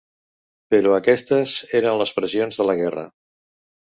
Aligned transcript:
Però 0.75 0.93
aquestes 0.99 1.53
eren 1.81 1.99
les 2.03 2.13
pressions 2.17 2.59
de 2.61 2.67
la 2.71 2.77
guerra. 2.83 3.03